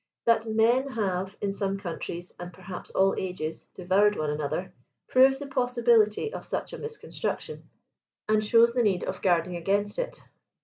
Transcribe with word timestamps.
That 0.25 0.47
men 0.47 0.87
have, 0.87 1.37
in 1.41 1.51
some 1.53 1.77
countries, 1.77 2.33
and 2.39 2.51
perhaps 2.51 2.89
all 2.89 3.13
ages, 3.19 3.67
devoured 3.75 4.15
one 4.15 4.31
another, 4.31 4.73
proves 5.07 5.37
the 5.37 5.45
possibility 5.45 6.33
of 6.33 6.43
such 6.43 6.73
a 6.73 6.79
misconstruction, 6.79 7.69
and 8.27 8.43
shows 8.43 8.73
the 8.73 8.81
need 8.81 9.01
12 9.01 9.05
134 9.05 9.09
* 9.09 9.09
of 9.09 9.21
guarding 9.21 9.57
against 9.57 9.99
it. 9.99 10.19